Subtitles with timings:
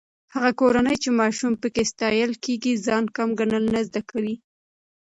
[0.33, 4.35] هغه کورونه چې ماشومان پکې ستايل کېږي، ځان کم ګڼل نه زده کوي.